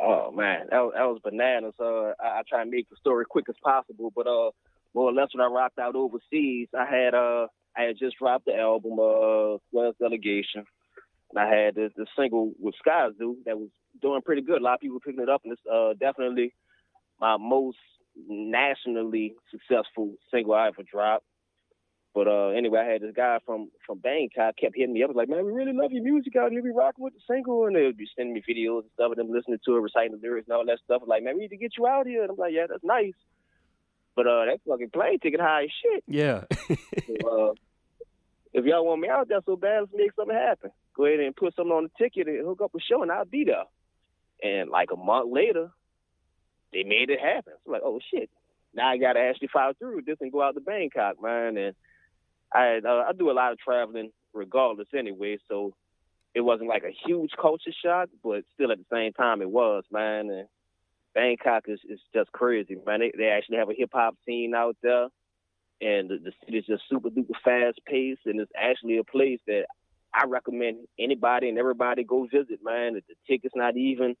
[0.00, 1.74] Oh man, that was, that was bananas.
[1.78, 4.50] Uh, I, I try and make the story quick as possible, but uh,
[4.94, 8.46] more or less when I rocked out overseas, I had uh I had just dropped
[8.46, 10.64] the album uh West Delegation.
[11.32, 13.68] And I had this, this single with Skyzoo that was
[14.02, 14.60] doing pretty good.
[14.60, 16.54] A lot of people picking it up and it's uh definitely
[17.20, 17.78] my most
[18.28, 21.24] nationally successful single I ever dropped.
[22.12, 25.10] But uh, anyway, I had this guy from from Bangkok kept hitting me up.
[25.10, 26.62] I was like, man, we really love your music out here.
[26.62, 29.16] We rocking with the single, and they would be sending me videos and stuff of
[29.16, 31.02] them listening to it, reciting the lyrics and all that stuff.
[31.02, 32.22] I was like, man, we need to get you out here.
[32.22, 33.14] And I'm like, yeah, that's nice.
[34.20, 36.04] But uh, that fucking plane ticket high as shit.
[36.06, 36.44] Yeah.
[36.68, 37.54] so, uh,
[38.52, 40.72] if y'all want me out there so bad, let's make something happen.
[40.94, 43.24] Go ahead and put something on the ticket and hook up a show, and I'll
[43.24, 43.64] be there.
[44.42, 45.70] And like a month later,
[46.70, 47.54] they made it happen.
[47.64, 48.28] So I'm like, oh shit,
[48.74, 51.56] now I got to actually follow through with this and go out to Bangkok, man.
[51.56, 51.74] And
[52.52, 55.72] I uh, I do a lot of traveling regardless anyway, so
[56.34, 59.84] it wasn't like a huge culture shock, but still at the same time it was,
[59.90, 60.28] man.
[60.28, 60.46] And
[61.14, 63.00] Bangkok is, is just crazy, man.
[63.00, 65.08] They, they actually have a hip hop scene out there,
[65.80, 69.64] and the, the city's just super duper fast paced, and it's actually a place that
[70.14, 72.94] I recommend anybody and everybody go visit, man.
[72.94, 74.16] The, tickets not even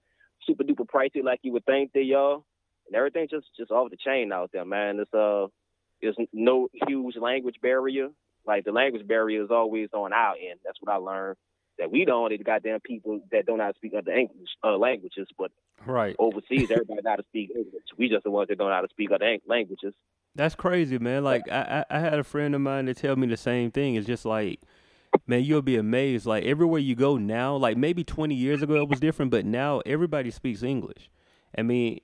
[0.46, 2.34] super duper pricey like you would think they are,
[2.86, 4.98] and everything just just off the chain out there, man.
[5.00, 5.46] It's uh,
[6.02, 8.08] there's no huge language barrier.
[8.46, 10.60] Like the language barrier is always on our end.
[10.64, 11.36] That's what I learned
[11.80, 14.76] that we don't the goddamn people that don't know how to speak other English uh,
[14.76, 15.50] languages, but
[15.86, 17.82] right overseas everybody know how to speak English.
[17.98, 19.94] We just the ones that don't know how to speak other languages.
[20.36, 21.24] That's crazy, man.
[21.24, 23.96] Like I, I had a friend of mine that tell me the same thing.
[23.96, 24.60] It's just like,
[25.26, 26.26] man, you'll be amazed.
[26.26, 29.80] Like everywhere you go now, like maybe twenty years ago it was different, but now
[29.86, 31.10] everybody speaks English.
[31.56, 32.00] I mean,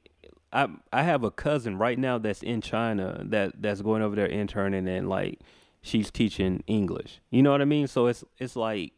[0.52, 4.26] I I have a cousin right now that's in China that that's going over there
[4.26, 5.40] interning and like
[5.82, 7.20] she's teaching English.
[7.30, 7.86] You know what I mean?
[7.86, 8.92] So it's it's like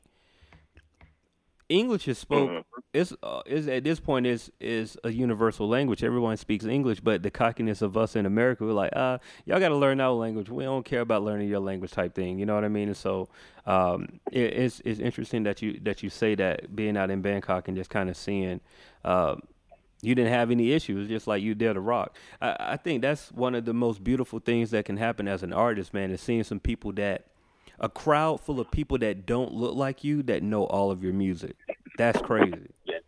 [1.68, 2.50] English is spoke.
[2.50, 2.60] Mm-hmm.
[2.94, 6.02] Is uh, is at this point is is a universal language.
[6.02, 9.68] Everyone speaks English, but the cockiness of us in America, we're like, uh, y'all got
[9.68, 10.48] to learn our language.
[10.48, 12.38] We don't care about learning your language, type thing.
[12.38, 12.88] You know what I mean?
[12.88, 13.28] And so,
[13.66, 17.68] um, it, it's it's interesting that you that you say that being out in Bangkok
[17.68, 18.60] and just kind of seeing,
[19.04, 19.36] uh,
[20.00, 22.16] you didn't have any issues, just like you did a rock.
[22.40, 25.52] I, I think that's one of the most beautiful things that can happen as an
[25.52, 26.10] artist, man.
[26.10, 27.26] Is seeing some people that
[27.80, 31.12] a crowd full of people that don't look like you that know all of your
[31.12, 31.56] music.
[31.96, 32.70] That's crazy.
[32.84, 32.98] Yeah.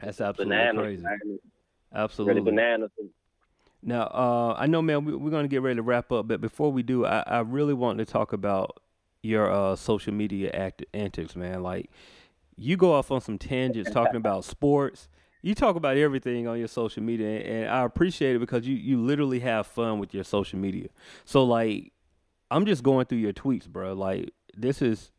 [0.00, 1.38] That's absolutely bananas, crazy.
[1.94, 2.34] Absolutely.
[2.40, 2.90] Really bananas.
[3.82, 6.40] Now, uh, I know, man, we, are going to get ready to wrap up, but
[6.40, 8.80] before we do, I, I really want to talk about
[9.22, 11.62] your uh, social media act- antics, man.
[11.62, 11.90] Like,
[12.56, 15.08] you go off on some tangents talking about sports.
[15.42, 19.00] You talk about everything on your social media, and I appreciate it because you, you
[19.00, 20.88] literally have fun with your social media.
[21.24, 21.92] So, like,
[22.52, 23.94] I'm just going through your tweets, bro.
[23.94, 25.10] Like this is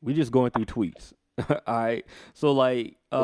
[0.00, 1.12] we just going through tweets.
[1.48, 2.04] all right.
[2.34, 3.16] So like uh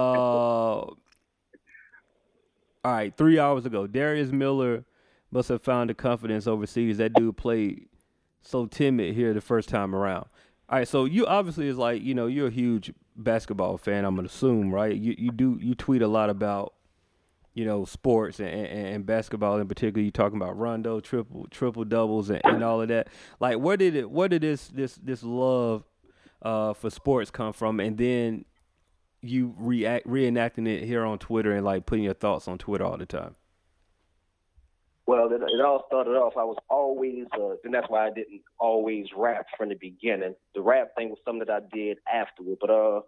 [2.84, 4.84] all right, three hours ago, Darius Miller
[5.32, 6.98] must have found the confidence overseas.
[6.98, 7.88] That dude played
[8.40, 10.26] so timid here the first time around.
[10.68, 14.14] All right, so you obviously is like, you know, you're a huge basketball fan, I'm
[14.14, 14.94] gonna assume, right?
[14.94, 16.74] You you do you tweet a lot about
[17.58, 20.00] you know, sports and, and, and, basketball in particular.
[20.00, 23.08] You talking about Rondo triple triple doubles and, and all of that.
[23.40, 24.08] Like, where did it?
[24.08, 25.82] Where did this this this love
[26.40, 27.80] uh, for sports come from?
[27.80, 28.44] And then
[29.22, 32.96] you react reenacting it here on Twitter and like putting your thoughts on Twitter all
[32.96, 33.34] the time.
[35.06, 36.34] Well, it, it all started off.
[36.36, 40.36] I was always, uh, and that's why I didn't always rap from the beginning.
[40.54, 42.58] The rap thing was something that I did afterward.
[42.60, 43.00] But uh,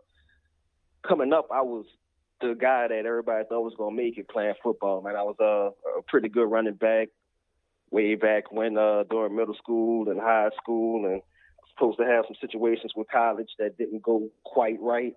[1.07, 1.85] coming up, I was
[2.41, 5.03] the guy that everybody thought was gonna make it playing football.
[5.03, 7.09] Man, I was uh, a pretty good running back
[7.91, 12.05] way back when uh, during middle school and high school, and I was supposed to
[12.05, 15.15] have some situations with college that didn't go quite right.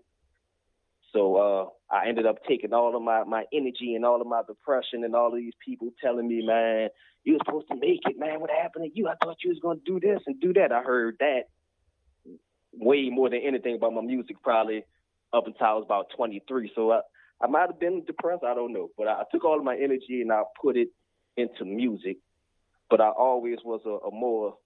[1.11, 4.41] So uh, I ended up taking all of my, my energy and all of my
[4.47, 6.89] depression and all of these people telling me, man,
[7.23, 8.41] you were supposed to make it, man.
[8.41, 9.07] What happened to you?
[9.07, 10.71] I thought you was gonna do this and do that.
[10.71, 11.43] I heard that
[12.73, 14.83] way more than anything about my music, probably
[15.31, 16.71] up until I was about 23.
[16.75, 17.01] So I,
[17.43, 18.43] I might have been depressed.
[18.43, 20.87] I don't know, but I took all of my energy and I put it
[21.35, 22.17] into music.
[22.89, 24.57] But I always was a, a more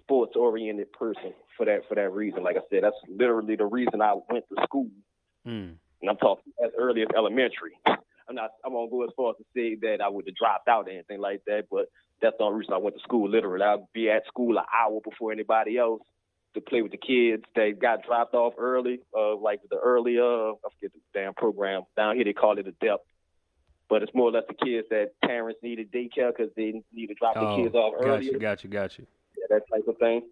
[0.00, 2.42] sports oriented person for that for that reason.
[2.42, 4.88] Like I said, that's literally the reason I went to school.
[5.46, 5.74] Mm.
[6.00, 7.72] And I'm talking as early as elementary.
[7.86, 8.50] I'm not.
[8.64, 10.90] I won't go as far as to say that I would have dropped out or
[10.90, 11.86] anything like that, but
[12.22, 13.28] that's the only reason I went to school.
[13.28, 16.02] Literally, I'd be at school an hour before anybody else
[16.56, 20.52] to play with the kids They got dropped off early, uh, like the early, uh,
[20.52, 21.82] I forget the damn program.
[21.96, 23.04] Down here they call it a depth,
[23.88, 27.14] but it's more or less the kids that parents needed daycare because they need to
[27.14, 28.26] drop oh, the kids off early.
[28.26, 29.02] Gotcha, gotcha, gotcha.
[29.38, 30.22] Yeah, that type of thing.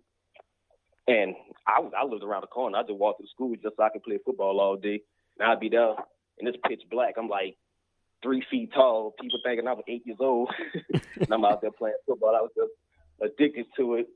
[1.07, 1.35] And
[1.67, 2.79] I I lived around the corner.
[2.79, 5.03] I just walked to school just so I could play football all day.
[5.39, 5.91] And I'd be there,
[6.39, 7.15] and it's pitch black.
[7.19, 7.57] I'm like
[8.23, 9.15] three feet tall.
[9.21, 10.51] People thinking I was eight years old,
[10.95, 12.35] and I'm out there playing football.
[12.35, 12.73] I was just
[13.21, 14.09] addicted to it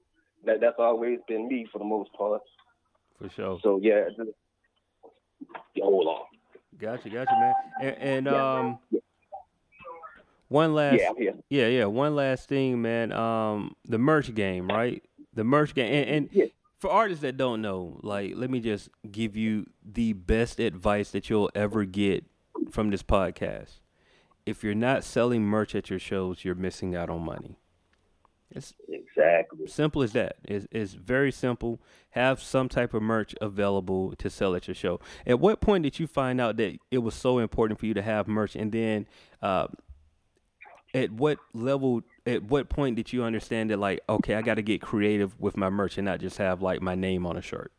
[0.44, 2.42] that that's always been me for the most part.
[3.18, 3.58] For sure.
[3.62, 4.04] So yeah,
[5.80, 6.22] hold on.
[6.78, 7.54] Gotcha, gotcha, man.
[7.80, 9.00] And, and yeah, um, yeah.
[10.48, 13.12] one last, yeah, yeah, yeah, one last thing, man.
[13.12, 15.02] Um, the merch game, right?
[15.34, 19.36] The merch game, and, and for artists that don't know, like, let me just give
[19.36, 22.24] you the best advice that you'll ever get
[22.70, 23.80] from this podcast.
[24.46, 27.58] If you're not selling merch at your shows, you're missing out on money.
[28.50, 28.72] It's
[29.18, 30.36] exactly simple as that.
[30.44, 31.80] It's, it's very simple.
[32.10, 35.00] Have some type of merch available to sell at your show.
[35.26, 38.02] At what point did you find out that it was so important for you to
[38.02, 38.56] have merch?
[38.56, 39.06] And then,
[39.42, 39.68] uh,
[40.94, 44.62] at what level, at what point did you understand that, like, okay, I got to
[44.62, 47.72] get creative with my merch and not just have like my name on a shirt?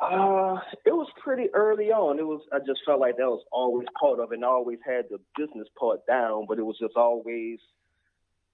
[0.00, 2.18] Uh, it was pretty early on.
[2.18, 4.78] It was I just felt like that was always part of it, and I always
[4.86, 7.58] had the business part down, but it was just always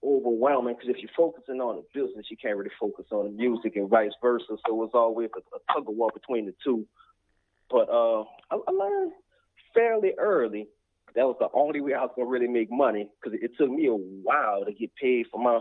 [0.04, 3.76] overwhelming because if you're focusing on the business, you can't really focus on the music
[3.76, 4.44] and vice versa.
[4.48, 6.86] So it was always a, a tug of war between the two.
[7.70, 9.12] But uh, I, I learned
[9.74, 10.68] fairly early
[11.14, 13.86] that was the only way I was gonna really make money because it took me
[13.86, 15.60] a while to get paid for my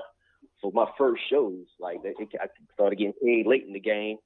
[0.61, 1.65] for my first shows.
[1.79, 4.17] Like it, I started getting paid late in the game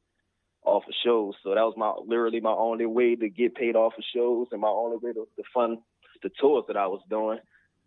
[0.63, 3.93] off of shows, so that was my literally my only way to get paid off
[3.97, 5.79] of shows and my only way to, to fund
[6.23, 7.39] the tours that I was doing.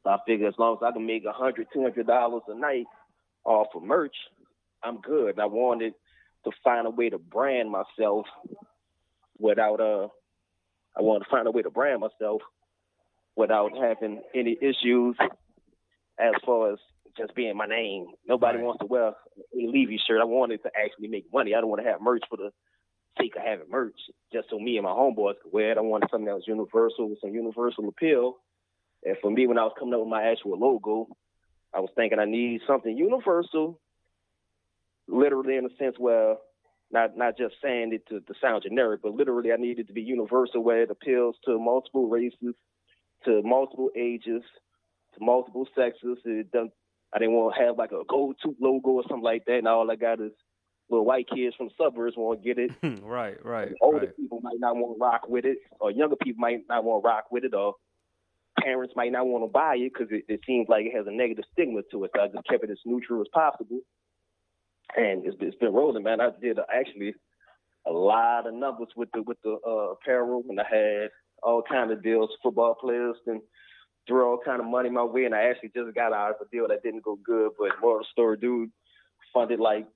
[0.02, 2.54] So I figure as long as I can make a hundred, two hundred dollars a
[2.54, 2.86] night
[3.44, 4.16] off of merch,
[4.82, 5.30] I'm good.
[5.30, 5.94] And I wanted
[6.44, 8.26] to find a way to brand myself
[9.38, 10.08] without uh
[10.96, 12.42] I wanted to find a way to brand myself
[13.36, 15.16] without having any issues
[16.18, 16.78] as far as
[17.16, 18.06] just being my name.
[18.26, 18.64] Nobody right.
[18.64, 19.14] wants to wear a
[19.54, 20.20] Levy shirt.
[20.20, 21.54] I wanted to actually make money.
[21.54, 22.50] I don't want to have merch for the
[23.18, 23.96] sake of having merch,
[24.32, 25.78] just so me and my homeboys could wear it.
[25.78, 28.36] I wanted something that was universal with some universal appeal.
[29.04, 31.08] And for me, when I was coming up with my actual logo,
[31.74, 33.80] I was thinking I need something universal,
[35.08, 36.36] literally in a sense where
[36.90, 40.02] not not just saying it to, to sound generic, but literally I needed to be
[40.02, 42.54] universal where it appeals to multiple races,
[43.24, 44.42] to multiple ages,
[45.14, 46.18] to multiple sexes.
[46.24, 46.72] It doesn't,
[47.14, 49.58] I didn't want to have like a gold tooth logo or something like that.
[49.58, 50.32] And all I got is
[50.90, 52.72] little white kids from the suburbs want to get it.
[53.02, 53.68] right, right.
[53.68, 54.16] And older right.
[54.16, 57.08] people might not want to rock with it, or younger people might not want to
[57.08, 57.74] rock with it, or
[58.62, 61.12] parents might not want to buy it because it, it seems like it has a
[61.12, 62.10] negative stigma to it.
[62.14, 63.80] So I just kept it as neutral as possible,
[64.96, 66.20] and it's, it's been rolling, man.
[66.20, 67.14] I did actually
[67.86, 71.08] a lot of numbers with the with the uh, apparel, and I had
[71.42, 72.30] all kind of deals.
[72.42, 73.40] Football players and
[74.06, 76.50] threw all kind of money my way, and I actually just got out of a
[76.50, 77.52] deal that didn't go good.
[77.58, 78.70] But moral story, dude
[79.32, 79.86] funded like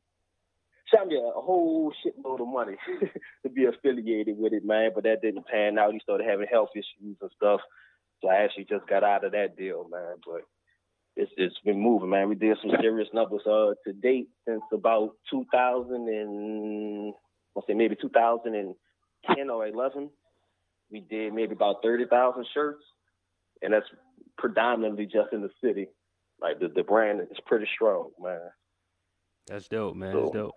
[0.92, 2.77] shot me a whole shitload of money
[3.42, 4.90] to be affiliated with it, man.
[4.94, 5.92] But that didn't pan out.
[5.92, 7.61] He started having health issues and stuff.
[8.20, 10.16] So I actually just got out of that deal, man.
[10.24, 10.42] But
[11.16, 12.29] it's it's been moving, man.
[12.29, 17.14] We did some serious numbers uh to date since about 2000 and
[17.57, 20.11] I'll say maybe 2010 or 11
[20.90, 22.85] we did maybe about thirty thousand shirts,
[23.62, 23.87] and that's
[24.38, 25.88] predominantly just in the city.
[26.40, 28.40] Like the the brand is pretty strong, man.
[29.48, 30.12] That's dope, man.
[30.12, 30.55] So, that's dope.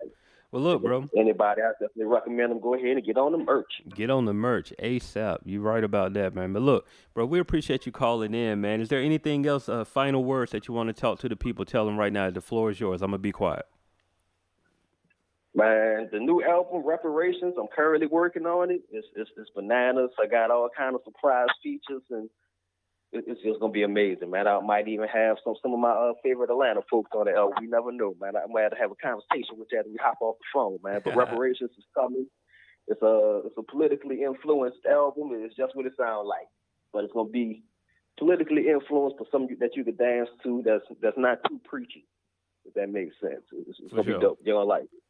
[0.50, 1.06] Well, look, bro.
[1.14, 3.82] Anybody, I definitely recommend them go ahead and get on the merch.
[3.94, 5.40] Get on the merch ASAP.
[5.44, 6.54] You're right about that, man.
[6.54, 8.80] But look, bro, we appreciate you calling in, man.
[8.80, 11.66] Is there anything else, uh, final words that you want to talk to the people?
[11.66, 12.30] Tell them right now.
[12.30, 13.02] The floor is yours.
[13.02, 13.66] I'm gonna be quiet.
[15.54, 18.82] Man, the new album Reparations, I'm currently working on it.
[18.90, 20.10] It's, it's, it's bananas.
[20.22, 22.30] I got all kind of surprise features, and
[23.12, 24.46] it's just gonna be amazing, man.
[24.46, 27.56] I might even have some some of my uh, favorite Atlanta folks on the album.
[27.60, 28.36] We never know, man.
[28.36, 30.78] I might have to have a conversation with you after we hop off the phone,
[30.84, 31.00] man.
[31.04, 32.26] But Reparations is coming.
[32.86, 35.30] It's a it's a politically influenced album.
[35.32, 36.48] It's just what it sounds like,
[36.92, 37.62] but it's gonna be
[38.18, 40.62] politically influenced for some that you could dance to.
[40.64, 42.06] That's that's not too preachy.
[42.66, 44.18] If that makes sense, it's, it's gonna sure.
[44.18, 44.38] be dope.
[44.44, 45.02] You're gonna like it.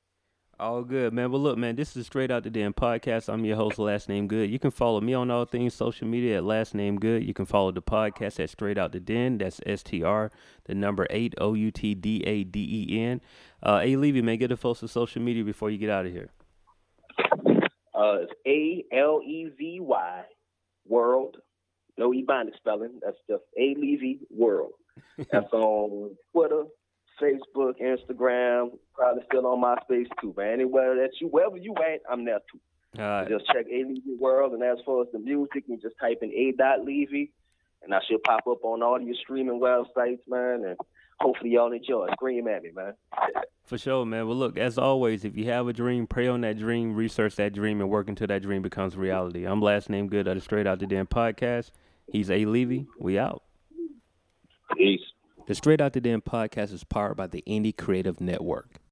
[0.61, 1.31] All good, man.
[1.31, 3.33] Well, look, man, this is Straight Out the Den podcast.
[3.33, 4.51] I'm your host, Last Name Good.
[4.51, 7.23] You can follow me on all things social media at Last Name Good.
[7.23, 9.39] You can follow the podcast at Straight Out the Den.
[9.39, 10.33] That's S T R,
[10.65, 13.21] the number eight, O U T D A D E N.
[13.63, 16.13] Uh, A Levy, man, get the folks to social media before you get out of
[16.13, 16.31] here.
[17.95, 20.23] Uh, it's A L E V Y
[20.89, 21.37] World.
[21.97, 22.99] No Ebonic spelling.
[23.01, 24.73] That's just A Levy World.
[25.31, 26.65] That's on Twitter,
[27.21, 30.53] Facebook, Instagram, probably still on MySpace too, man.
[30.53, 32.61] Anywhere that you, wherever you at, I'm there too.
[33.01, 33.29] All right.
[33.29, 36.33] Just check A Levy World, and as far as the music, you just type in
[36.33, 36.53] A.
[36.57, 37.33] Dot Levy,
[37.83, 40.65] and I should pop up on all your streaming websites, man.
[40.65, 40.77] And
[41.21, 42.09] hopefully y'all enjoy.
[42.13, 42.95] Scream at me, man.
[43.67, 44.27] For sure, man.
[44.27, 47.53] Well, look, as always, if you have a dream, pray on that dream, research that
[47.53, 49.45] dream, and work until that dream becomes reality.
[49.45, 51.71] I'm last name good of the Straight Out the Den podcast.
[52.11, 52.47] He's A.
[52.47, 52.87] Levy.
[52.99, 53.43] We out.
[54.77, 55.01] Peace.
[55.49, 58.83] The Straight Out the Den podcast is powered by the Indie Creative Network.